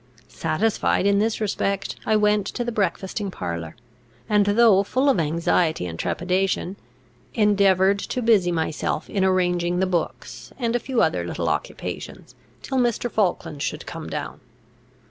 Satisfied 0.29 1.05
in 1.05 1.19
this 1.19 1.39
respect, 1.39 1.95
I 2.07 2.15
went 2.15 2.47
to 2.47 2.63
the 2.63 2.71
breakfasting 2.71 3.29
parlour, 3.29 3.75
and, 4.27 4.47
though 4.47 4.81
full 4.81 5.09
of 5.09 5.19
anxiety 5.19 5.85
and 5.85 5.99
trepidation, 5.99 6.75
endeavoured 7.35 7.99
to 7.99 8.23
busy 8.23 8.51
myself 8.51 9.07
in 9.11 9.23
arranging 9.23 9.79
the 9.79 9.85
books, 9.85 10.51
and 10.57 10.75
a 10.75 10.79
few 10.79 11.03
other 11.03 11.23
little 11.23 11.47
occupations, 11.49 12.33
till 12.63 12.79
Mr. 12.79 13.11
Falkland 13.11 13.61
should 13.61 13.85
come 13.85 14.09
down. 14.09 14.39